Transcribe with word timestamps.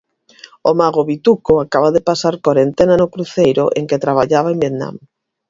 O 0.69 0.71
mago 0.81 1.01
Vituco 1.09 1.53
acaba 1.59 1.89
de 1.95 2.05
pasar 2.09 2.35
corentena 2.45 2.95
no 2.97 3.11
cruceiro 3.13 3.63
en 3.77 3.83
que 3.89 4.01
traballaba 4.05 4.47
en 4.51 4.59
Vietnam. 4.61 4.95